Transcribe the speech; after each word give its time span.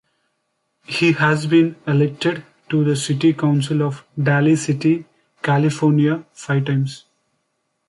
He 0.87 1.11
has 1.11 1.45
been 1.45 1.75
elected 1.85 2.43
to 2.69 2.83
the 2.83 2.95
city 2.95 3.33
council 3.33 3.83
of 3.83 4.03
Daly 4.19 4.55
City, 4.55 5.05
California 5.43 6.25
five 6.33 6.65
times. 6.65 7.05